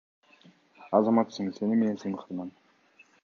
Азаматсың, 0.99 1.51
сени 1.59 1.79
менен 1.83 2.01
сыймыктанам. 2.05 2.53